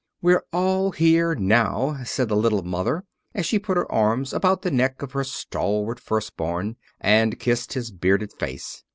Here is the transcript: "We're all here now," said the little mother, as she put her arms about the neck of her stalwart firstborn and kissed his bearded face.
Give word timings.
"We're 0.19 0.43
all 0.51 0.93
here 0.93 1.35
now," 1.35 2.01
said 2.05 2.27
the 2.29 2.35
little 2.35 2.63
mother, 2.63 3.03
as 3.35 3.45
she 3.45 3.59
put 3.59 3.77
her 3.77 3.91
arms 3.91 4.33
about 4.33 4.63
the 4.63 4.71
neck 4.71 5.03
of 5.03 5.11
her 5.11 5.23
stalwart 5.23 5.99
firstborn 5.99 6.77
and 6.99 7.37
kissed 7.39 7.73
his 7.73 7.91
bearded 7.91 8.33
face. 8.33 8.83